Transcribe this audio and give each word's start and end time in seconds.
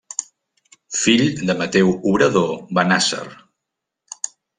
Fill 0.99 1.21
de 1.49 1.55
Mateu 1.59 1.91
Obrador 2.13 2.49
Bennàsser. 2.79 3.21